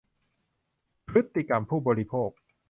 [1.07, 2.29] พฤติกรรมผู้บริโภค